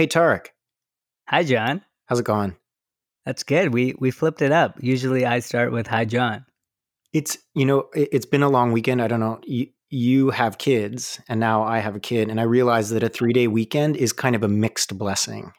[0.00, 0.46] Hey, Tarek.
[1.28, 1.82] Hi, John.
[2.06, 2.56] How's it going?
[3.26, 3.74] That's good.
[3.74, 4.78] We we flipped it up.
[4.80, 6.46] Usually, I start with "Hi, John."
[7.12, 9.02] It's you know it, has been a long weekend.
[9.02, 9.40] I don't know.
[9.44, 13.10] You, you have kids, and now I have a kid, and I realize that a
[13.10, 15.52] three day weekend is kind of a mixed blessing.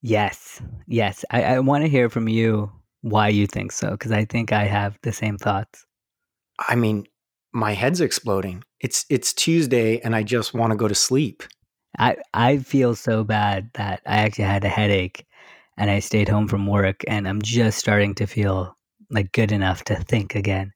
[0.00, 1.26] Yes, yes.
[1.30, 2.72] I, I want to hear from you
[3.02, 5.84] why you think so, because I think I have the same thoughts.
[6.66, 7.06] I mean,
[7.52, 8.64] my head's exploding.
[8.80, 11.42] It's it's Tuesday, and I just want to go to sleep.
[11.98, 15.26] I I feel so bad that I actually had a headache
[15.76, 18.76] and I stayed home from work and I'm just starting to feel
[19.10, 20.72] like good enough to think again.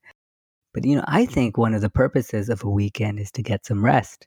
[0.72, 3.66] But you know, I think one of the purposes of a weekend is to get
[3.66, 4.26] some rest.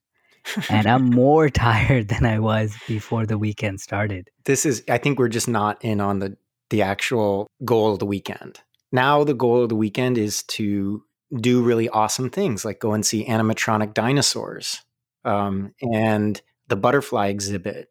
[0.70, 4.30] and I'm more tired than I was before the weekend started.
[4.46, 6.38] This is I think we're just not in on the
[6.70, 8.60] the actual goal of the weekend.
[8.92, 11.04] Now the goal of the weekend is to
[11.40, 14.84] do really awesome things like go and see animatronic dinosaurs
[15.26, 17.90] um, and the butterfly exhibit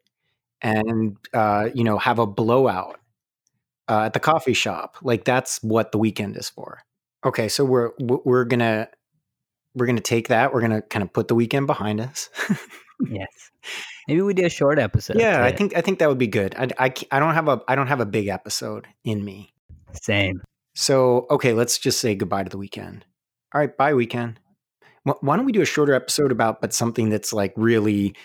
[0.61, 2.99] and uh, you know have a blowout
[3.87, 4.97] uh, at the coffee shop.
[5.01, 6.79] Like that's what the weekend is for.
[7.25, 8.87] Okay, so we're we're gonna
[9.75, 10.53] we're gonna take that.
[10.53, 12.29] We're gonna kind of put the weekend behind us.
[13.09, 13.51] yes,
[14.07, 15.17] maybe we do a short episode.
[15.17, 16.55] Yeah, I think I think that would be good.
[16.55, 19.53] I, I I don't have a I don't have a big episode in me.
[20.01, 20.41] Same.
[20.75, 23.05] So okay, let's just say goodbye to the weekend.
[23.53, 24.39] All right, bye weekend.
[25.03, 28.15] Why don't we do a shorter episode about but something that's like really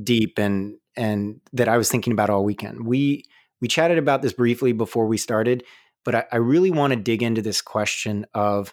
[0.00, 2.86] deep and and that I was thinking about all weekend.
[2.86, 3.24] We
[3.60, 5.64] we chatted about this briefly before we started,
[6.04, 8.72] but I, I really want to dig into this question of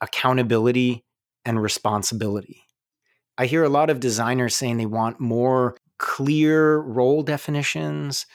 [0.00, 1.04] accountability
[1.44, 2.62] and responsibility.
[3.38, 8.26] I hear a lot of designers saying they want more clear role definitions.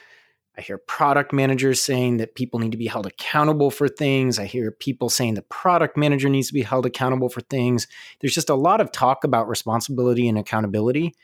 [0.57, 4.37] I hear product managers saying that people need to be held accountable for things.
[4.37, 7.87] I hear people saying the product manager needs to be held accountable for things.
[8.19, 11.15] There's just a lot of talk about responsibility and accountability.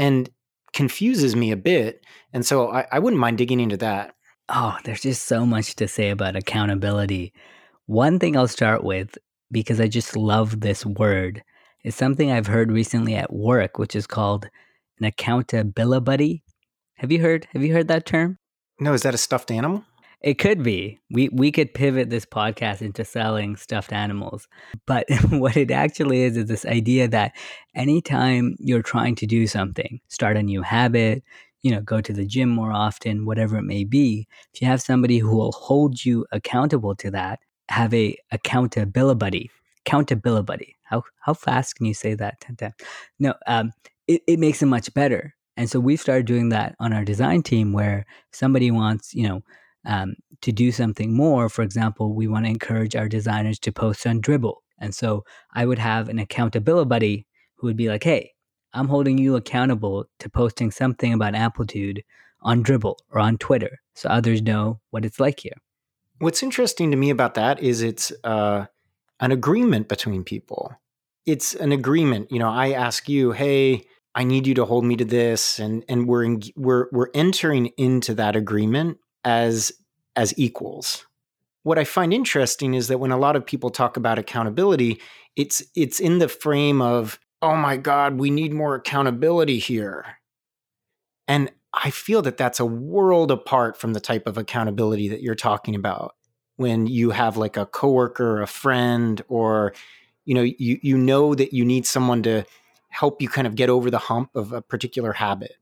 [0.00, 0.30] And
[0.72, 2.04] confuses me a bit.
[2.32, 4.14] And so I, I wouldn't mind digging into that.
[4.48, 7.34] Oh, there's just so much to say about accountability.
[7.86, 9.18] One thing I'll start with,
[9.52, 11.42] because I just love this word,
[11.84, 14.48] is something I've heard recently at work, which is called
[14.98, 16.04] an accountability.
[16.04, 16.42] Buddy.
[16.94, 17.46] Have you heard?
[17.52, 18.38] Have you heard that term?
[18.78, 19.84] No, is that a stuffed animal?
[20.22, 21.00] It could be.
[21.10, 24.48] We we could pivot this podcast into selling stuffed animals.
[24.86, 27.32] But what it actually is is this idea that
[27.74, 31.22] anytime you're trying to do something, start a new habit,
[31.62, 34.82] you know, go to the gym more often, whatever it may be, if you have
[34.82, 39.50] somebody who will hold you accountable to that, have a accountability, buddy.
[39.86, 40.44] accountability.
[40.44, 40.76] buddy.
[40.82, 42.44] How how fast can you say that?
[43.18, 43.72] No, um,
[44.06, 45.34] it, it makes it much better.
[45.56, 49.42] And so we've started doing that on our design team where somebody wants, you know,
[49.84, 54.06] um, to do something more, for example, we want to encourage our designers to post
[54.06, 54.56] on Dribbble.
[54.78, 55.24] And so
[55.54, 57.26] I would have an accountability buddy
[57.56, 58.32] who would be like, hey,
[58.72, 62.02] I'm holding you accountable to posting something about Amplitude
[62.42, 65.56] on Dribbble or on Twitter so others know what it's like here.
[66.18, 68.66] What's interesting to me about that is it's uh,
[69.20, 70.74] an agreement between people.
[71.26, 72.30] It's an agreement.
[72.30, 75.84] You know, I ask you, hey, I need you to hold me to this, and
[75.88, 79.72] and we're in, we're we're entering into that agreement as
[80.16, 81.06] as equals.
[81.62, 85.00] What I find interesting is that when a lot of people talk about accountability,
[85.36, 90.18] it's it's in the frame of, "Oh my god, we need more accountability here."
[91.28, 95.34] And I feel that that's a world apart from the type of accountability that you're
[95.34, 96.14] talking about
[96.56, 99.72] when you have like a coworker, a friend or
[100.26, 102.44] you know, you you know that you need someone to
[102.90, 105.56] help you kind of get over the hump of a particular habit.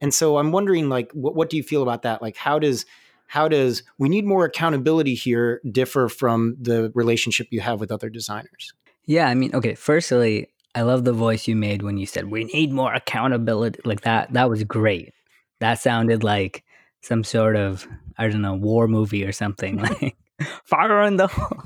[0.00, 2.22] And so I'm wondering, like, what, what do you feel about that?
[2.22, 2.86] Like, how does
[3.26, 8.10] how does we need more accountability here differ from the relationship you have with other
[8.10, 8.72] designers?
[9.06, 9.76] Yeah, I mean, okay.
[9.76, 13.80] Firstly, I love the voice you made when you said we need more accountability.
[13.84, 15.14] Like that, that was great.
[15.60, 16.64] That sounded like
[17.02, 17.86] some sort of
[18.18, 19.76] I don't know war movie or something.
[20.00, 20.16] like
[20.64, 21.62] fire in the hole.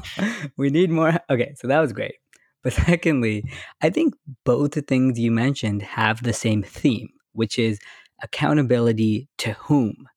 [0.56, 1.14] we need more.
[1.30, 2.16] Okay, so that was great.
[2.62, 3.44] But secondly,
[3.82, 7.78] I think both the things you mentioned have the same theme, which is
[8.22, 10.08] accountability to whom,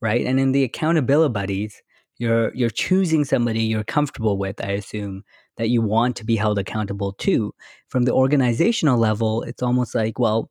[0.00, 0.26] right?
[0.26, 1.82] And in the accountability buddies,
[2.18, 5.22] you're you're choosing somebody you're comfortable with, I assume,
[5.56, 7.54] that you want to be held accountable to.
[7.88, 10.50] From the organizational level, it's almost like, well,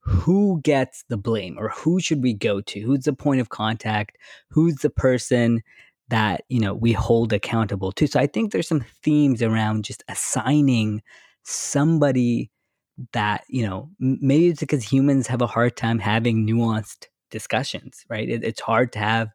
[0.00, 2.80] who gets the blame or who should we go to?
[2.80, 4.18] Who's the point of contact?
[4.50, 5.62] Who's the person
[6.08, 8.06] that, you know, we hold accountable to?
[8.06, 11.02] So I think there's some themes around just assigning
[11.42, 12.50] somebody
[13.12, 18.28] that you know maybe it's because humans have a hard time having nuanced discussions right?
[18.28, 19.28] It, it's hard to have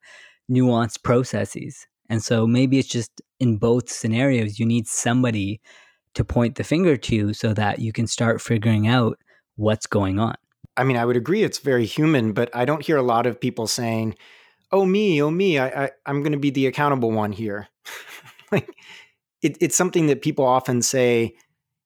[0.49, 1.85] nuanced processes.
[2.09, 5.61] And so maybe it's just in both scenarios you need somebody
[6.15, 9.17] to point the finger to so that you can start figuring out
[9.55, 10.35] what's going on.
[10.75, 13.39] I mean, I would agree it's very human, but I don't hear a lot of
[13.39, 14.15] people saying,
[14.71, 17.67] "Oh me, oh me, I, I am going to be the accountable one here."
[18.51, 18.69] like,
[19.41, 21.35] it, it's something that people often say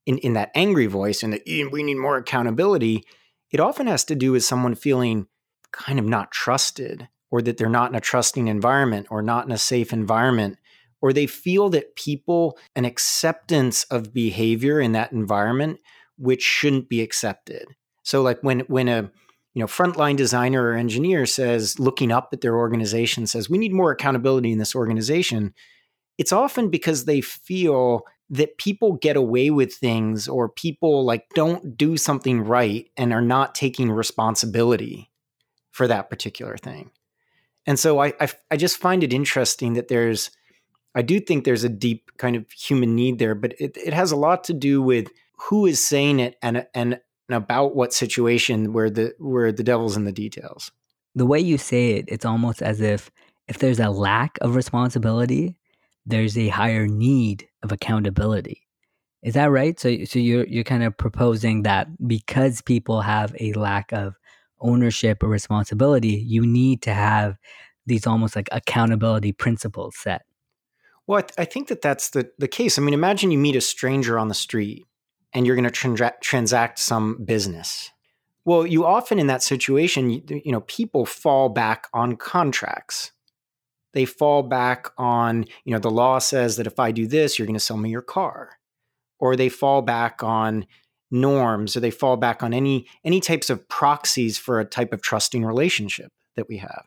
[0.06, 3.04] in in that angry voice, and that eh, we need more accountability.
[3.52, 5.28] It often has to do with someone feeling
[5.72, 9.52] kind of not trusted, or that they're not in a trusting environment, or not in
[9.52, 10.58] a safe environment,
[11.02, 15.80] or they feel that people an acceptance of behavior in that environment
[16.18, 17.66] which shouldn't be accepted.
[18.04, 19.12] So like when when a
[19.54, 23.74] you know frontline designer or engineer says looking up at their organization says we need
[23.74, 25.54] more accountability in this organization,
[26.18, 31.78] it's often because they feel that people get away with things or people like don't
[31.78, 35.12] do something right and are not taking responsibility
[35.72, 36.92] for that particular thing.
[37.66, 40.32] And so I, I, I just find it interesting that there's
[40.96, 44.12] I do think there's a deep kind of human need there, but it, it has
[44.12, 47.00] a lot to do with who is saying it and and
[47.30, 50.72] about what situation where the where the devil's in the details.
[51.16, 53.10] The way you say it, it's almost as if
[53.48, 55.56] if there's a lack of responsibility,
[56.06, 58.62] there's a higher need of accountability.
[59.24, 59.80] Is that right?
[59.80, 64.16] So so you're you're kind of proposing that because people have a lack of
[64.60, 67.38] ownership or responsibility, you need to have
[67.86, 70.24] these almost like accountability principles set.
[71.06, 72.78] Well, I, th- I think that that's the, the case.
[72.78, 74.86] I mean, imagine you meet a stranger on the street
[75.34, 77.92] and you're going to tra- transact some business.
[78.46, 83.12] Well, you often in that situation, you, you know, people fall back on contracts.
[83.94, 87.46] They fall back on, you know, the law says that if I do this, you're
[87.46, 88.58] going to sell me your car.
[89.20, 90.66] Or they fall back on
[91.12, 95.02] norms or they fall back on any any types of proxies for a type of
[95.02, 96.86] trusting relationship that we have.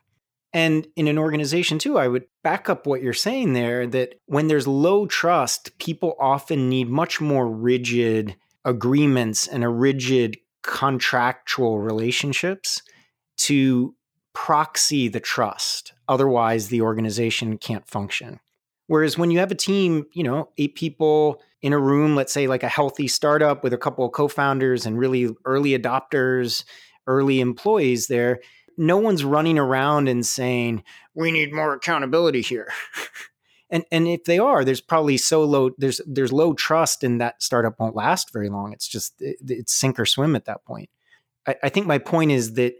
[0.53, 4.47] And in an organization too, I would back up what you're saying there that when
[4.47, 12.81] there's low trust, people often need much more rigid agreements and a rigid contractual relationships
[13.37, 13.95] to
[14.37, 15.93] proxy the trust.
[16.07, 18.39] Otherwise, the organization can't function.
[18.85, 22.45] Whereas when you have a team, you know, eight people in a room, let's say
[22.45, 26.65] like a healthy startup with a couple of co founders and really early adopters,
[27.07, 28.39] early employees there,
[28.77, 30.83] no one's running around and saying
[31.15, 32.71] we need more accountability here
[33.71, 37.41] and and if they are there's probably so low there's there's low trust and that
[37.41, 40.91] startup won't last very long it's just it, it's sink or swim at that point
[41.47, 42.75] I, I think my point is that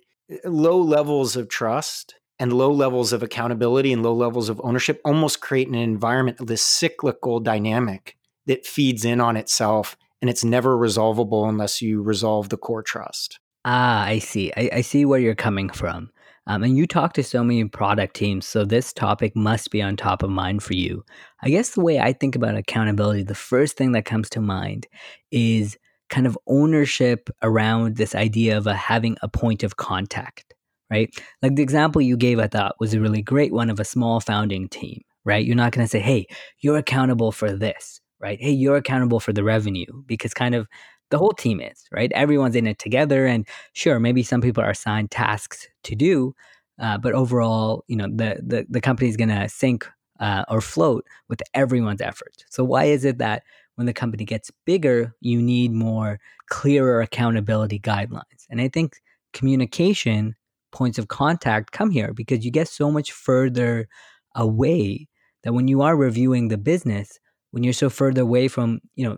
[0.46, 5.42] low levels of trust and low levels of accountability and low levels of ownership almost
[5.42, 11.48] create an environment this cyclical dynamic that feeds in on itself and it's never resolvable
[11.48, 13.40] unless you resolve the core trust
[13.70, 14.50] Ah, I see.
[14.56, 16.10] I, I see where you're coming from.
[16.46, 19.98] Um, and you talk to so many product teams, so this topic must be on
[19.98, 21.04] top of mind for you.
[21.44, 24.88] I guess the way I think about accountability, the first thing that comes to mind
[25.32, 25.78] is
[26.10, 30.54] kind of ownership around this idea of a, having a point of contact,
[30.90, 31.14] right?
[31.42, 34.20] Like the example you gave, I thought was a really great one of a small
[34.20, 35.46] founding team, right?
[35.46, 36.26] You're not going to say, hey,
[36.60, 38.40] you're accountable for this, right?
[38.42, 40.68] Hey, you're accountable for the revenue, because kind of
[41.10, 42.12] the whole team is, right?
[42.14, 43.26] Everyone's in it together.
[43.26, 46.34] And sure, maybe some people are assigned tasks to do,
[46.80, 49.88] uh, but overall, you know, the, the, the company is going to sink
[50.20, 52.44] uh, or float with everyone's effort.
[52.50, 53.44] So why is it that
[53.78, 56.20] when the company gets bigger, you need more
[56.50, 58.46] clearer accountability guidelines?
[58.50, 58.98] And I think
[59.34, 60.36] communication
[60.72, 63.88] points of contact come here because you get so much further
[64.36, 65.08] away
[65.44, 67.20] that when you are reviewing the business,
[67.52, 69.18] when you're so further away from, you know,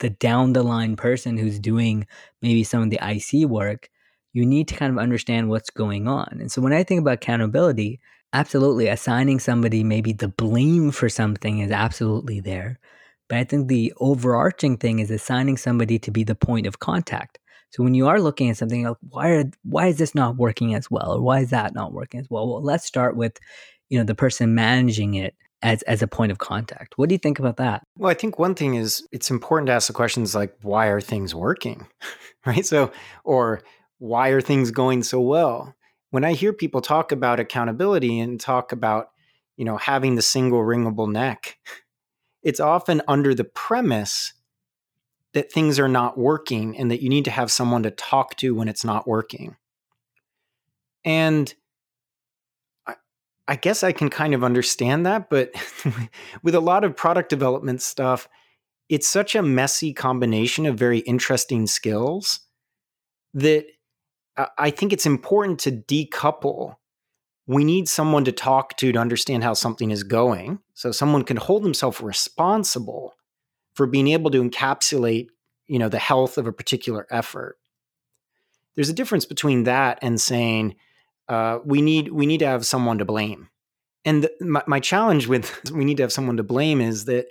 [0.00, 2.06] the down the line person who's doing
[2.42, 3.88] maybe some of the IC work,
[4.32, 6.36] you need to kind of understand what's going on.
[6.40, 8.00] And so when I think about accountability,
[8.32, 12.78] absolutely assigning somebody maybe the blame for something is absolutely there.
[13.30, 17.38] But I think the overarching thing is assigning somebody to be the point of contact.
[17.70, 20.74] So when you are looking at something like why are, why is this not working
[20.74, 22.48] as well or why is that not working as well?
[22.48, 23.38] Well, let's start with
[23.88, 26.98] you know the person managing it as as a point of contact.
[26.98, 27.84] What do you think about that?
[27.96, 31.00] Well, I think one thing is it's important to ask the questions like why are
[31.00, 31.86] things working?
[32.46, 32.66] right?
[32.66, 32.90] So
[33.22, 33.62] or
[33.98, 35.76] why are things going so well?
[36.10, 39.10] When I hear people talk about accountability and talk about,
[39.56, 41.56] you know, having the single ringable neck,
[42.42, 44.32] it's often under the premise
[45.32, 48.54] that things are not working and that you need to have someone to talk to
[48.54, 49.56] when it's not working.
[51.04, 51.54] And
[53.50, 55.50] I guess I can kind of understand that, but
[56.44, 58.28] with a lot of product development stuff,
[58.88, 62.40] it's such a messy combination of very interesting skills
[63.34, 63.66] that
[64.56, 66.76] I think it's important to decouple.
[67.50, 70.60] We need someone to talk to to understand how something is going.
[70.74, 73.14] So someone can hold themselves responsible
[73.74, 75.28] for being able to encapsulate,
[75.66, 77.56] you know, the health of a particular effort
[78.74, 80.76] there's a difference between that and saying
[81.28, 83.48] uh, we need we need to have someone to blame.
[84.04, 87.26] And my, my challenge with we need to have someone to blame is that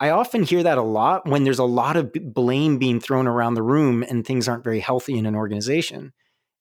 [0.00, 3.54] I often hear that a lot when there's a lot of blame being thrown around
[3.54, 6.12] the room and things aren't very healthy in an organization.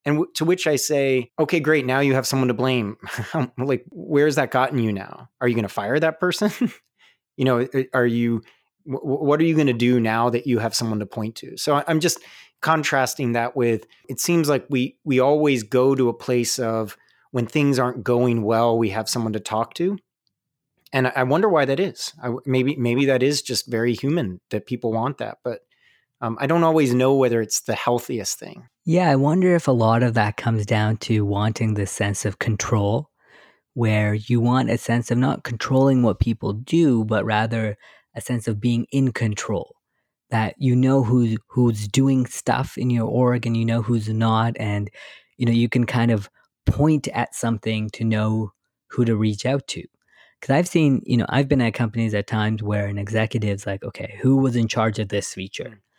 [0.06, 1.86] And w- to which I say, okay, great.
[1.86, 2.98] Now you have someone to blame.
[3.58, 5.30] like, where's that gotten you now?
[5.40, 6.52] Are you going to fire that person?
[7.38, 8.42] you know, are you,
[8.86, 11.58] w- what are you going to do now that you have someone to point to?
[11.58, 12.20] So I'm just
[12.62, 16.98] contrasting that with, it seems like we, we always go to a place of
[17.32, 19.98] when things aren't going well, we have someone to talk to.
[20.92, 22.14] And I wonder why that is.
[22.22, 25.62] I, maybe, maybe that is just very human that people want that, but
[26.22, 28.70] um, I don't always know whether it's the healthiest thing.
[28.86, 32.40] Yeah, I wonder if a lot of that comes down to wanting this sense of
[32.40, 33.10] control,
[33.76, 37.78] where you want a sense of not controlling what people do, but rather
[38.16, 39.76] a sense of being in control.
[40.32, 44.56] That you know who's who's doing stuff in your org and you know who's not,
[44.60, 44.90] and
[45.38, 46.30] you know you can kind of
[46.68, 48.54] point at something to know
[48.90, 49.84] who to reach out to.
[50.42, 53.84] Because I've seen, you know, I've been at companies at times where an executive's like,
[53.84, 55.70] okay, who was in charge of this feature?
[55.70, 55.93] Hmm.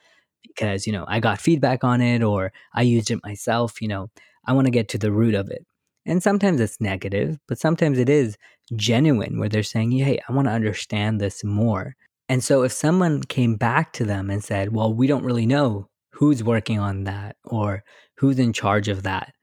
[0.47, 4.11] Because, you know, I got feedback on it or I used it myself, you know,
[4.47, 5.67] I want to get to the root of it.
[6.07, 8.37] And sometimes it's negative, but sometimes it is
[8.77, 11.97] genuine where they're saying, hey, I want to understand this more.
[12.29, 15.89] And so if someone came back to them and said, well, we don't really know
[16.13, 17.85] who's working on that or
[18.17, 19.35] who's in charge of that,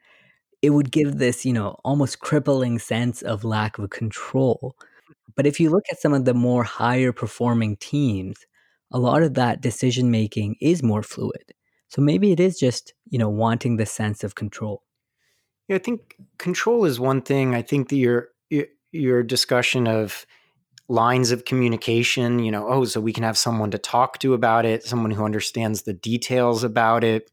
[0.62, 4.75] it would give this, you know, almost crippling sense of lack of control.
[5.36, 8.38] But if you look at some of the more higher performing teams,
[8.91, 11.53] a lot of that decision making is more fluid.
[11.88, 14.83] So maybe it is just, you know, wanting the sense of control.
[15.67, 17.55] Yeah, I think control is one thing.
[17.55, 18.29] I think that your
[18.91, 20.25] your discussion of
[20.89, 24.65] lines of communication, you know, oh, so we can have someone to talk to about
[24.65, 27.31] it, someone who understands the details about it,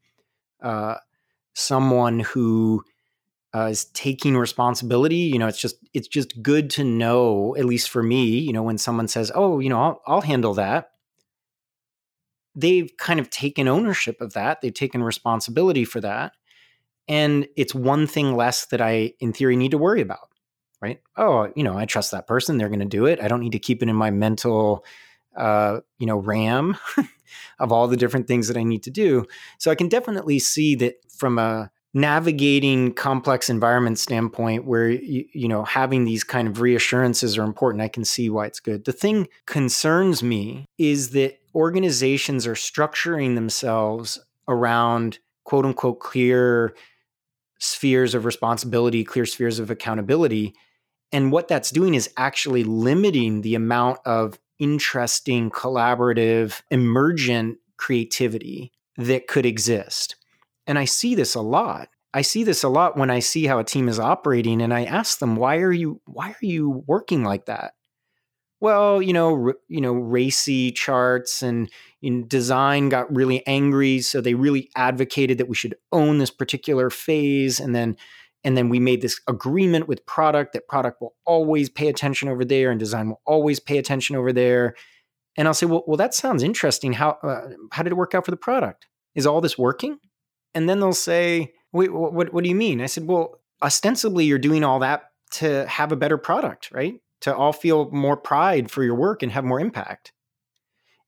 [0.63, 0.95] uh,
[1.55, 2.85] someone who
[3.55, 5.17] uh, is taking responsibility.
[5.17, 8.63] You know, it's just it's just good to know, at least for me, you know,
[8.63, 10.91] when someone says, "Oh, you know, I'll, I'll handle that,"
[12.59, 14.61] they've kind of taken ownership of that.
[14.61, 16.33] They've taken responsibility for that.
[17.07, 20.29] And it's one thing less that I, in theory, need to worry about,
[20.83, 21.01] right?
[21.17, 22.59] Oh, you know, I trust that person.
[22.59, 23.23] They're going to do it.
[23.23, 24.85] I don't need to keep it in my mental,
[25.37, 26.77] uh, you know, RAM
[27.61, 29.25] of all the different things that I need to do.
[29.59, 35.49] So I can definitely see that from a navigating complex environment standpoint where you, you
[35.49, 38.93] know having these kind of reassurances are important i can see why it's good the
[38.93, 46.75] thing concerns me is that organizations are structuring themselves around quote unquote clear
[47.59, 50.55] spheres of responsibility, clear spheres of accountability.
[51.13, 59.27] And what that's doing is actually limiting the amount of interesting, collaborative, emergent creativity that
[59.27, 60.17] could exist.
[60.67, 61.89] And I see this a lot.
[62.13, 64.85] I see this a lot when I see how a team is operating and I
[64.85, 67.75] ask them, why are you why are you working like that?
[68.61, 71.71] Well, you know, r- you know, RACI charts and
[72.03, 76.91] in design got really angry, so they really advocated that we should own this particular
[76.91, 77.97] phase, and then
[78.45, 82.45] and then we made this agreement with product that product will always pay attention over
[82.45, 84.75] there, and design will always pay attention over there.
[85.37, 86.93] And I'll say, well, well, that sounds interesting.
[86.93, 88.87] How uh, how did it work out for the product?
[89.15, 89.99] Is all this working?
[90.55, 92.81] And then they'll say, wait, what, what do you mean?
[92.81, 97.01] I said, well, ostensibly you're doing all that to have a better product, right?
[97.21, 100.13] To all feel more pride for your work and have more impact.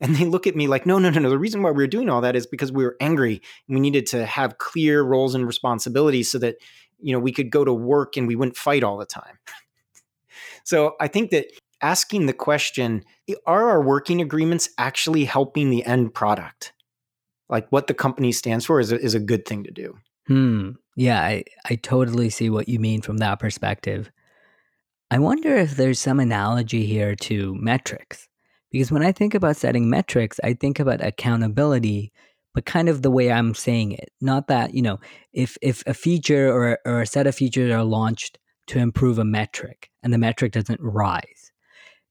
[0.01, 1.31] And they look at me like, no, no, no, no.
[1.31, 3.81] The reason why we were doing all that is because we were angry and we
[3.81, 6.57] needed to have clear roles and responsibilities so that,
[6.99, 9.39] you know, we could go to work and we wouldn't fight all the time.
[10.65, 11.47] so I think that
[11.83, 13.05] asking the question,
[13.47, 16.73] are our working agreements actually helping the end product?
[17.51, 19.99] Like what the company stands for is a, is a good thing to do.
[20.27, 20.71] Hmm.
[20.97, 24.11] Yeah, I, I totally see what you mean from that perspective.
[25.11, 28.29] I wonder if there's some analogy here to metrics.
[28.71, 32.13] Because when I think about setting metrics, I think about accountability,
[32.55, 34.11] but kind of the way I'm saying it.
[34.21, 35.01] Not that, you know,
[35.33, 38.39] if if a feature or, or a set of features are launched
[38.69, 41.51] to improve a metric and the metric doesn't rise,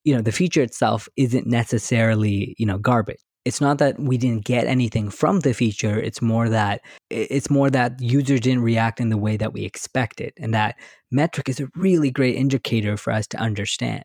[0.03, 4.45] you know, the feature itself isn't necessarily, you know, garbage it's not that we didn't
[4.45, 9.09] get anything from the feature it's more that it's more that users didn't react in
[9.09, 10.75] the way that we expected and that
[11.11, 14.03] metric is a really great indicator for us to understand.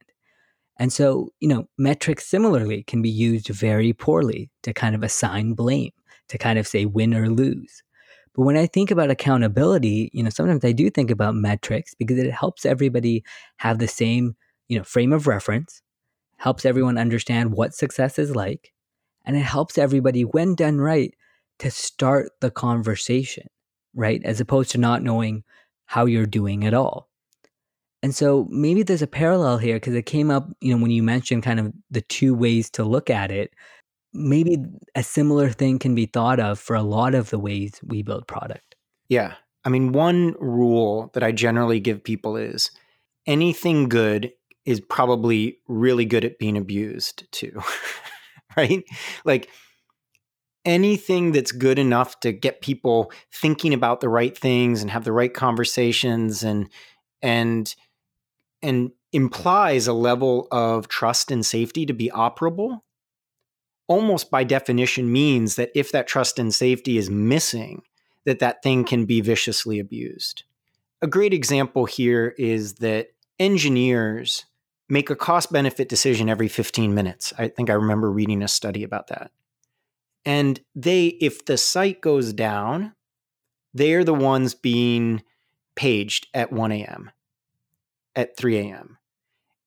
[0.78, 5.54] And so you know metrics similarly can be used very poorly to kind of assign
[5.54, 5.92] blame
[6.28, 7.82] to kind of say win or lose.
[8.34, 12.18] But when i think about accountability you know sometimes i do think about metrics because
[12.18, 13.22] it helps everybody
[13.58, 14.34] have the same
[14.66, 15.80] you know frame of reference
[16.38, 18.73] helps everyone understand what success is like
[19.24, 21.14] and it helps everybody, when done right,
[21.60, 23.46] to start the conversation.
[23.94, 24.22] right?
[24.24, 25.44] As opposed to not knowing
[25.86, 27.08] how you're doing at all.
[28.02, 31.02] And so maybe there's a parallel here because it came up, you know, when you
[31.02, 33.54] mentioned kind of the two ways to look at it.
[34.12, 34.58] Maybe
[34.94, 38.26] a similar thing can be thought of for a lot of the ways we build
[38.26, 38.76] product.
[39.08, 39.34] Yeah.
[39.64, 42.70] I mean, one rule that I generally give people is
[43.26, 44.32] anything good
[44.66, 47.58] is probably really good at being abused too.
[48.56, 48.84] right?
[49.24, 49.48] Like
[50.64, 55.12] anything that's good enough to get people thinking about the right things and have the
[55.12, 56.68] right conversations and
[57.22, 57.74] and
[58.62, 62.80] and implies a level of trust and safety to be operable
[63.86, 67.82] almost by definition means that if that trust and safety is missing
[68.24, 70.44] that that thing can be viciously abused
[71.02, 73.08] a great example here is that
[73.38, 74.46] engineers
[74.88, 78.82] make a cost benefit decision every 15 minutes i think i remember reading a study
[78.82, 79.30] about that
[80.24, 82.94] and they, if the site goes down,
[83.74, 85.22] they're the ones being
[85.74, 87.10] paged at 1 a.m.,
[88.16, 88.98] at 3 a.m.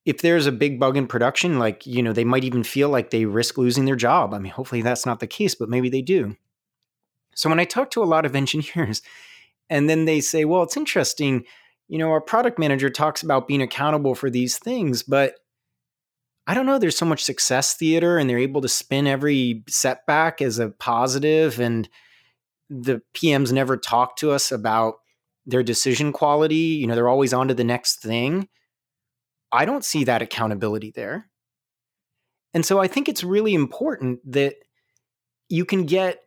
[0.06, 3.10] If there's a big bug in production, like, you know, they might even feel like
[3.10, 4.34] they risk losing their job.
[4.34, 6.38] I mean, hopefully that's not the case, but maybe they do.
[7.36, 9.02] So when I talk to a lot of engineers,
[9.70, 11.44] and then they say, well, it's interesting,
[11.88, 15.36] you know, our product manager talks about being accountable for these things, but
[16.46, 20.42] I don't know, there's so much success theater and they're able to spin every setback
[20.42, 21.90] as a positive and
[22.70, 24.96] the PMs never talk to us about
[25.46, 28.48] their decision quality, you know, they're always on to the next thing.
[29.52, 31.30] I don't see that accountability there.
[32.54, 34.56] And so I think it's really important that
[35.50, 36.20] you can get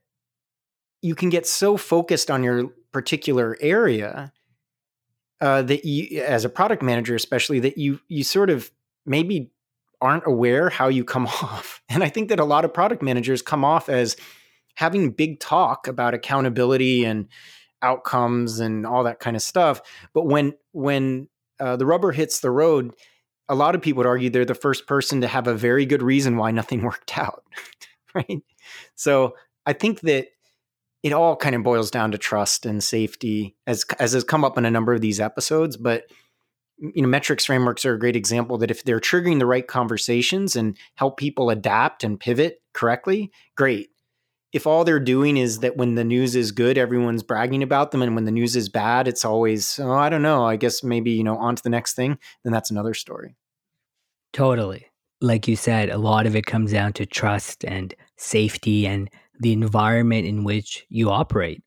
[1.02, 4.32] you can get so focused on your particular area
[5.40, 8.70] uh, that you as a product manager especially that you you sort of
[9.06, 9.50] maybe
[10.00, 11.82] aren't aware how you come off.
[11.88, 14.16] And I think that a lot of product managers come off as
[14.74, 17.28] having big talk about accountability and
[17.82, 19.80] outcomes and all that kind of stuff.
[20.12, 21.28] But when when
[21.58, 22.94] uh, the rubber hits the road,
[23.48, 26.02] a lot of people would argue they're the first person to have a very good
[26.02, 27.44] reason why nothing worked out,
[28.14, 28.42] right?
[28.94, 29.34] So
[29.66, 30.28] I think that
[31.02, 34.58] it all kind of boils down to trust and safety, as as has come up
[34.58, 35.76] in a number of these episodes.
[35.76, 36.04] But
[36.80, 40.56] you know metrics frameworks are a great example that if they're triggering the right conversations
[40.56, 43.90] and help people adapt and pivot correctly great
[44.52, 48.02] if all they're doing is that when the news is good everyone's bragging about them
[48.02, 51.10] and when the news is bad it's always oh i don't know i guess maybe
[51.10, 53.36] you know on to the next thing then that's another story
[54.32, 54.86] totally
[55.20, 59.52] like you said a lot of it comes down to trust and safety and the
[59.52, 61.62] environment in which you operate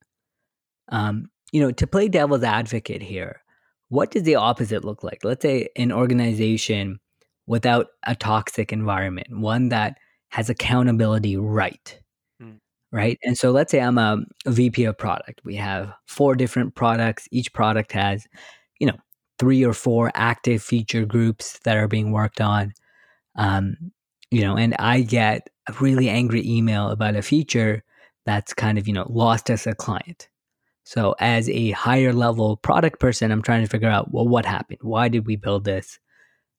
[0.90, 3.44] um, you know to play devil's advocate here
[3.94, 5.20] what does the opposite look like?
[5.24, 7.00] Let's say an organization
[7.46, 9.98] without a toxic environment, one that
[10.30, 12.00] has accountability right.
[12.42, 12.58] Mm.
[12.92, 13.20] Right.
[13.24, 15.42] And so let's say I'm a, a VP of product.
[15.46, 17.28] We have four different products.
[17.32, 18.26] Each product has,
[18.80, 18.98] you know,
[19.38, 22.74] three or four active feature groups that are being worked on.
[23.36, 23.76] Um,
[24.34, 27.84] you know, and I get a really angry email about a feature
[28.26, 30.28] that's kind of, you know, lost as a client.
[30.86, 34.80] So, as a higher level product person, I'm trying to figure out, well, what happened?
[34.82, 36.00] Why did we build this?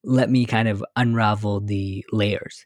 [0.05, 2.65] Let me kind of unravel the layers.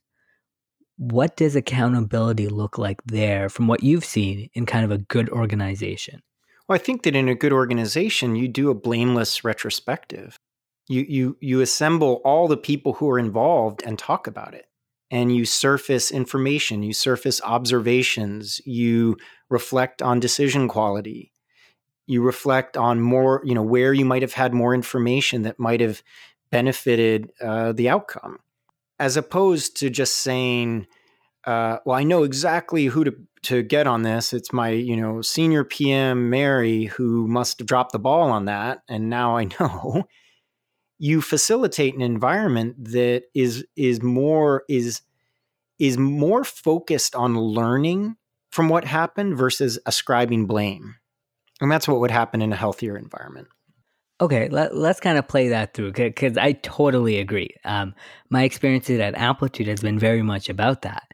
[0.99, 5.31] What does accountability look like there from what you've seen in kind of a good
[5.31, 6.21] organization?
[6.69, 10.39] Well, I think that in a good organization, you do a blameless retrospective.
[10.87, 14.68] You, you, you assemble all the people who are involved and talk about it.
[15.11, 19.17] And you surface information, you surface observations, you
[19.49, 21.33] reflect on decision quality,
[22.07, 25.81] you reflect on more, you know, where you might have had more information that might
[25.81, 26.03] have
[26.51, 28.39] benefited uh, the outcome,
[28.99, 30.87] as opposed to just saying,
[31.45, 34.33] uh, "Well, I know exactly who to to get on this.
[34.33, 38.83] It's my, you know, senior PM Mary who must have dropped the ball on that,
[38.89, 40.05] and now I know."
[40.99, 45.03] You facilitate an environment that is is more is
[45.79, 48.17] is more focused on learning
[48.51, 50.97] from what happened versus ascribing blame
[51.61, 53.49] and that's what would happen in a healthier environment.
[54.21, 57.51] Okay, let, us kind of play that through because I totally agree.
[57.65, 57.95] Um,
[58.31, 61.05] my experiences at Amplitude has been very much about that.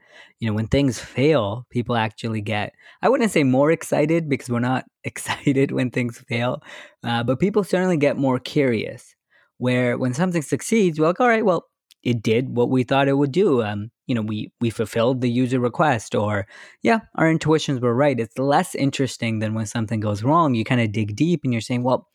[0.41, 4.61] You know, when things fail, people actually get, I wouldn't say more excited because we're
[4.61, 6.63] not excited when things fail,
[7.03, 9.14] uh, but people certainly get more curious.
[9.59, 11.67] Where when something succeeds, we're like, all right, well,
[12.03, 13.63] it did what we thought it would do.
[13.63, 16.47] Um, you know, we we fulfilled the user request, or
[16.83, 18.21] yeah, our intuitions were right.
[18.21, 20.55] It's less interesting than when something goes wrong.
[20.55, 22.09] You kind of dig deep and you're saying, well,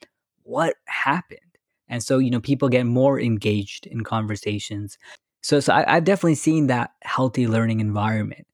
[0.44, 1.40] what happened?
[1.88, 4.98] And so you know, people get more engaged in conversations.
[5.42, 8.46] So, so I, I've definitely seen that healthy learning environment.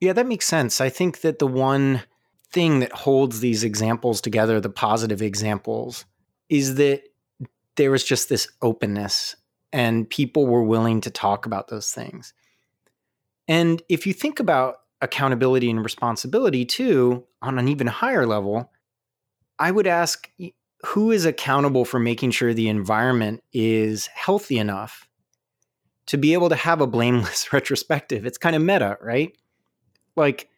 [0.00, 0.80] Yeah, that makes sense.
[0.80, 2.02] I think that the one
[2.50, 6.04] thing that holds these examples together, the positive examples,
[6.48, 7.02] is that
[7.76, 9.36] there was just this openness
[9.72, 12.34] and people were willing to talk about those things.
[13.48, 18.70] And if you think about accountability and responsibility too, on an even higher level,
[19.58, 20.30] I would ask
[20.86, 25.08] who is accountable for making sure the environment is healthy enough
[26.06, 28.26] to be able to have a blameless retrospective?
[28.26, 29.36] It's kind of meta, right?
[30.16, 30.48] Like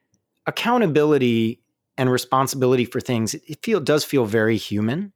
[0.47, 1.61] accountability
[1.97, 5.13] and responsibility for things, it feel does feel very human.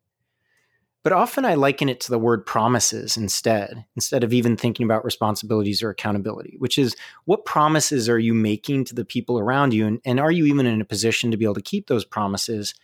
[1.05, 5.05] But often I liken it to the word promises instead, instead of even thinking about
[5.05, 9.87] responsibilities or accountability, which is what promises are you making to the people around you?
[9.87, 12.75] And, and are you even in a position to be able to keep those promises?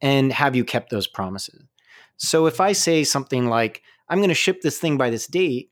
[0.00, 1.64] And have you kept those promises?
[2.18, 5.70] So if I say something like, I'm going to ship this thing by this date,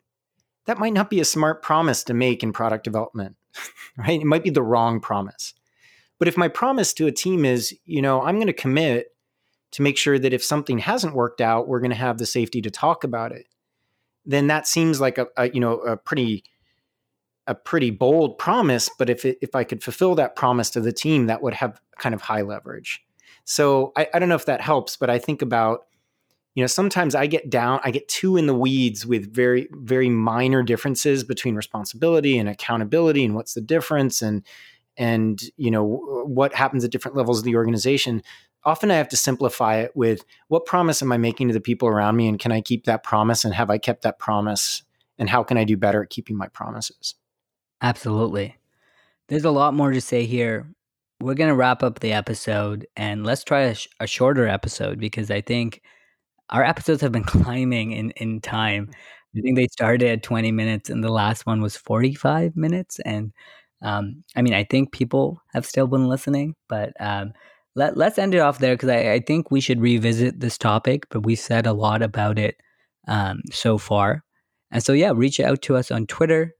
[0.67, 3.37] that might not be a smart promise to make in product development,
[3.99, 4.21] right?
[4.21, 5.55] It might be the wrong promise.
[6.19, 9.09] But if my promise to a team is, you know, I'm going to commit
[9.75, 12.63] to make sure that if something hasn't worked out, we're going to have the safety
[12.63, 13.49] to talk about it.
[14.25, 16.45] Then that seems like a, a you know a pretty
[17.49, 18.89] a pretty bold promise.
[18.99, 21.81] But if it, if I could fulfill that promise to the team, that would have
[21.99, 23.05] kind of high leverage.
[23.45, 25.87] So I, I don't know if that helps, but I think about
[26.55, 30.09] you know sometimes i get down i get too in the weeds with very very
[30.09, 34.45] minor differences between responsibility and accountability and what's the difference and
[34.97, 35.85] and you know
[36.27, 38.23] what happens at different levels of the organization
[38.65, 41.89] often I have to simplify it with what promise am I making to the people
[41.89, 44.83] around me and can I keep that promise and have I kept that promise
[45.19, 47.15] and how can I do better at keeping my promises?
[47.83, 48.57] Absolutely.
[49.29, 50.67] There's a lot more to say here.
[51.21, 54.99] We're going to wrap up the episode and let's try a, sh- a, shorter episode
[54.99, 55.81] because I think
[56.51, 58.91] our episodes have been climbing in, in time.
[59.37, 63.01] I think they started at 20 minutes and the last one was 45 minutes.
[63.05, 63.33] And
[63.83, 67.33] um, I mean, I think people have still been listening, but um,
[67.75, 71.07] let, let's end it off there because I, I, think we should revisit this topic,
[71.11, 72.57] but we said a lot about it
[73.09, 74.23] um, so far.
[74.71, 76.55] And so, yeah, reach out to us on Twitter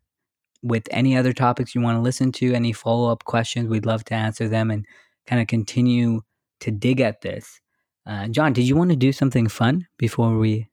[0.63, 3.69] with any other topics you want to listen to, any follow up questions.
[3.69, 4.87] We'd love to answer them and
[5.27, 6.23] kind of continue
[6.61, 7.61] to dig at this.
[8.07, 10.69] Uh, John, did you want to do something fun before we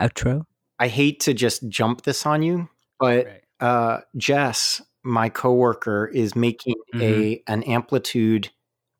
[0.00, 0.44] outro?
[0.78, 3.42] I hate to just jump this on you, but right.
[3.60, 7.02] uh, Jess, my coworker, is making mm-hmm.
[7.02, 8.50] a an Amplitude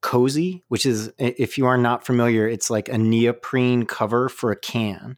[0.05, 4.57] cozy, which is, if you are not familiar, it's like a neoprene cover for a
[4.57, 5.17] can.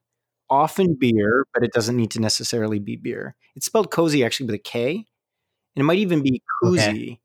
[0.49, 3.35] Often beer, but it doesn't need to necessarily be beer.
[3.57, 5.05] It's spelled cozy actually with a K, and
[5.75, 6.79] it might even be koozie.
[6.89, 7.21] Okay.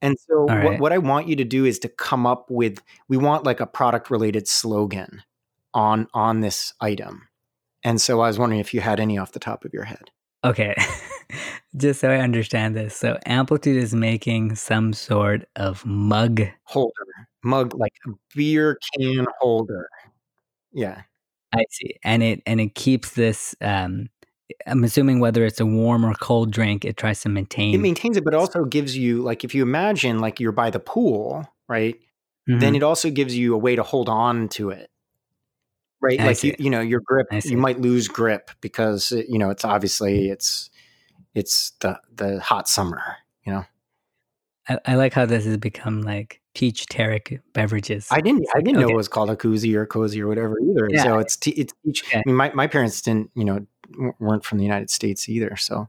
[0.00, 0.64] And so, right.
[0.64, 3.60] what, what I want you to do is to come up with, we want like
[3.60, 5.22] a product related slogan
[5.74, 7.28] on on this item.
[7.84, 10.10] And so, I was wondering if you had any off the top of your head.
[10.44, 10.74] Okay.
[11.76, 12.94] Just so I understand this.
[12.94, 16.92] So Amplitude is making some sort of mug holder.
[17.42, 19.88] Mug like a beer can holder.
[20.72, 21.02] Yeah.
[21.52, 21.96] I see.
[22.04, 24.08] And it and it keeps this um
[24.66, 28.16] I'm assuming whether it's a warm or cold drink, it tries to maintain It maintains
[28.16, 31.96] it, but also gives you like if you imagine like you're by the pool, right?
[32.48, 32.58] Mm-hmm.
[32.60, 34.90] Then it also gives you a way to hold on to it
[36.04, 36.20] right?
[36.20, 39.50] I like you, you know, your grip, you might lose grip because uh, you know
[39.50, 40.70] it's obviously it's
[41.34, 43.64] it's the the hot summer, you know.
[44.68, 48.08] I, I like how this has become like peach Tarek beverages.
[48.10, 48.86] I didn't I didn't okay.
[48.86, 50.88] know it was called a koozie or cozy or whatever either.
[50.90, 51.02] Yeah.
[51.02, 52.04] So it's it's peach.
[52.04, 52.18] Okay.
[52.18, 53.66] I mean, my my parents didn't, you know,
[54.18, 55.56] weren't from the United States either.
[55.56, 55.88] So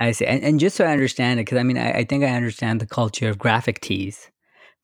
[0.00, 2.24] I see, and, and just so I understand it, because I mean, I, I think
[2.24, 4.30] I understand the culture of graphic tees.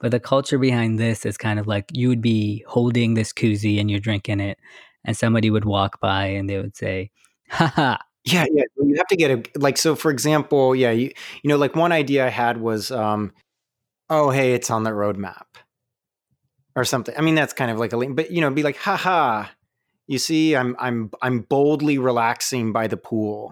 [0.01, 3.79] But the culture behind this is kind of like you would be holding this koozie
[3.81, 4.59] and you're drinking it,
[5.05, 7.11] and somebody would walk by and they would say,
[7.51, 8.65] "Ha Yeah, yeah.
[8.77, 9.77] You have to get a like.
[9.79, 11.11] So, for example, yeah, you
[11.43, 13.33] you know, like one idea I had was, um,
[14.11, 15.47] oh, hey, it's on the roadmap,
[16.77, 17.15] or something.
[17.19, 19.53] I mean, that's kind of like a, link, but you know, be like, "Ha ha."
[20.09, 23.49] You see, I'm I'm I'm boldly relaxing by the pool,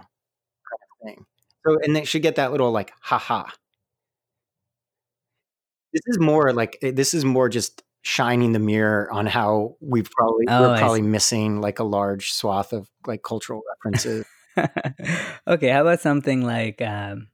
[1.06, 1.26] kind of thing.
[1.66, 3.52] So, and they should get that little like, "Ha ha."
[5.92, 10.10] This is more like eh, this is more just shining the mirror on how we've
[10.10, 14.24] probably oh, we're probably missing like a large swath of like cultural references.
[15.46, 17.28] okay, how about something like um,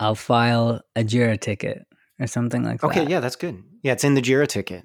[0.00, 1.86] I'll file a Jira ticket
[2.20, 3.02] or something like okay, that.
[3.02, 3.62] Okay, yeah, that's good.
[3.82, 4.84] Yeah, it's in the Jira ticket.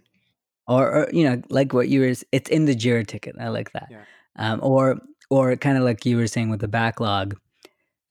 [0.67, 3.35] Or, or you know, like what you were, it's in the Jira ticket.
[3.39, 3.87] I like that.
[3.89, 4.03] Yeah.
[4.35, 4.99] Um, or,
[5.29, 7.35] or kind of like you were saying with the backlog,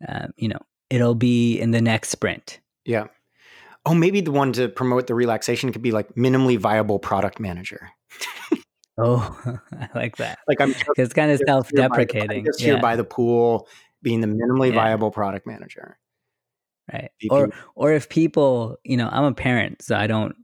[0.07, 0.59] um, you know,
[0.91, 2.61] it'll be in the next sprint.
[2.85, 3.07] Yeah.
[3.89, 7.89] Oh, maybe the one to promote the relaxation could be like minimally viable product manager.
[8.99, 10.39] oh, I like that.
[10.47, 12.45] Like I'm it's kind of self-deprecating.
[12.45, 12.73] Just yeah.
[12.73, 13.67] here by the pool,
[14.03, 14.75] being the minimally yeah.
[14.75, 15.99] viable product manager.
[16.93, 17.11] Right.
[17.31, 20.37] Or or if people, you know, I'm a parent, so I don't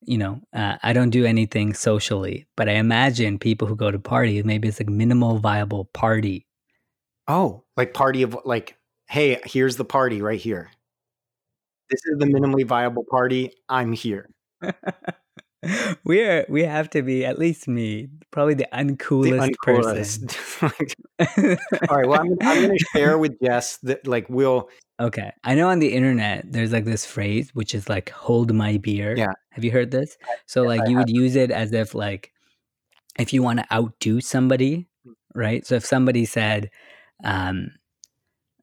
[0.00, 3.98] you know, uh, I don't do anything socially, but I imagine people who go to
[3.98, 6.46] parties, maybe it's like minimal viable party.
[7.26, 8.78] Oh, like party of like,
[9.10, 10.70] hey, here's the party right here.
[11.90, 13.52] This is the minimally viable party.
[13.68, 14.28] I'm here.
[16.04, 20.58] we are we have to be at least me probably the uncoolest, the uncoolest.
[20.58, 21.58] person
[21.90, 24.68] all right well i'm, I'm going to share with jess that like we'll
[25.00, 28.76] okay i know on the internet there's like this phrase which is like hold my
[28.76, 31.92] beer yeah have you heard this so like I you would use it as if
[31.92, 32.32] like
[33.18, 35.12] if you want to outdo somebody hmm.
[35.34, 36.70] right so if somebody said
[37.24, 37.72] um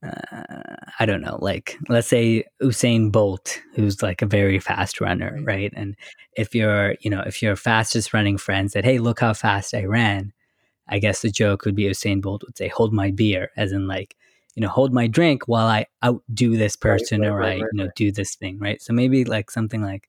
[0.05, 5.37] uh, I don't know, like let's say Usain Bolt, who's like a very fast runner,
[5.43, 5.73] right?
[5.75, 5.95] And
[6.37, 9.85] if you're, you know, if your fastest running friend said, "Hey, look how fast I
[9.85, 10.33] ran,"
[10.87, 13.87] I guess the joke would be Usain Bolt would say, "Hold my beer," as in
[13.87, 14.15] like,
[14.55, 17.65] you know, hold my drink while I outdo this person right, right, or right, I,
[17.71, 18.81] you know, do this thing, right?
[18.81, 20.07] So maybe like something like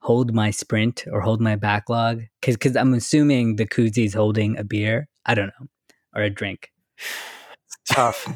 [0.00, 4.58] hold my sprint or hold my backlog, because because I'm assuming the koozie is holding
[4.58, 5.68] a beer, I don't know,
[6.14, 6.72] or a drink.
[7.90, 8.26] tough.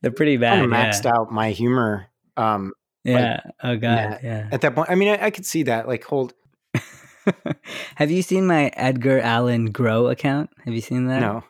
[0.00, 0.60] They're pretty bad.
[0.60, 1.12] Kind of maxed yeah.
[1.14, 2.06] out my humor.
[2.36, 2.72] Um,
[3.04, 3.40] yeah.
[3.44, 4.20] Like, oh god.
[4.22, 4.48] Yeah.
[4.50, 5.86] At that point, I mean, I, I could see that.
[5.86, 6.34] Like, hold.
[7.96, 10.50] Have you seen my Edgar Allan Groe account?
[10.64, 11.20] Have you seen that?
[11.20, 11.44] No.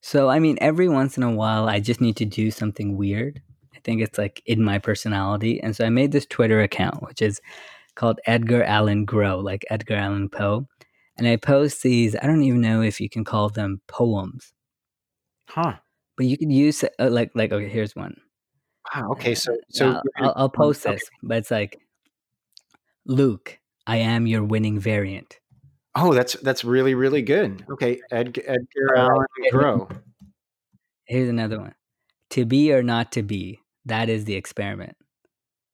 [0.00, 3.40] So, I mean, every once in a while, I just need to do something weird.
[3.74, 5.60] I think it's like in my personality.
[5.62, 7.40] And so I made this Twitter account, which is
[7.94, 10.66] called Edgar Allan Groe, like Edgar Allan Poe.
[11.16, 14.52] And I post these, I don't even know if you can call them poems.
[15.48, 15.74] Huh.
[16.16, 18.16] But you could use uh, like like okay, here's one.
[18.94, 19.12] Wow.
[19.12, 19.34] Okay.
[19.34, 21.78] So so I'll, I'll, I'll post this, but it's like
[23.06, 25.38] Luke, I am your winning variant.
[25.94, 27.64] Oh, that's that's really really good.
[27.70, 29.88] Okay, Ed, Edgar Allan Groe.
[31.06, 31.74] Here's another one.
[32.30, 34.96] To be or not to be, that is the experiment.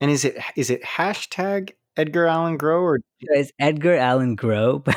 [0.01, 4.96] And is it is it hashtag Edgar Allan Groe or it's Edgar Allan Groe, but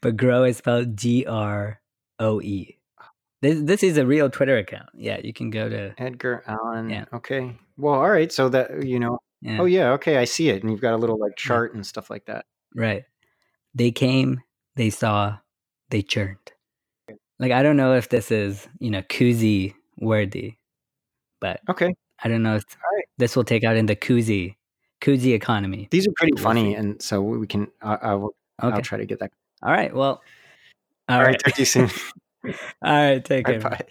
[0.00, 1.80] but Groe is spelled G R
[2.18, 2.78] O E.
[3.44, 4.88] This this is a real Twitter account.
[4.94, 6.88] Yeah, you can go to Edgar Allan.
[6.88, 7.04] Yeah.
[7.12, 7.54] Okay.
[7.76, 8.32] Well, all right.
[8.32, 9.18] So that you know.
[9.42, 9.60] Yeah.
[9.60, 9.90] Oh yeah.
[9.92, 11.76] Okay, I see it, and you've got a little like chart yeah.
[11.76, 12.46] and stuff like that.
[12.74, 13.04] Right.
[13.74, 14.40] They came.
[14.76, 15.36] They saw.
[15.90, 16.38] They churned.
[17.38, 20.54] Like I don't know if this is you know koozie worthy,
[21.38, 21.94] but okay.
[22.22, 23.04] I don't know if right.
[23.18, 24.54] this will take out in the koozie
[25.02, 25.88] koozie economy.
[25.90, 27.68] These are pretty funny, and so we can.
[27.82, 28.34] I, I will.
[28.62, 28.74] Okay.
[28.74, 29.32] I'll try to get that.
[29.62, 29.94] All right.
[29.94, 30.22] Well.
[31.10, 31.26] all, all right.
[31.26, 31.38] right.
[31.40, 31.90] Talk to you soon.
[32.82, 33.24] All right.
[33.24, 33.60] Take care.
[33.60, 33.84] Bye.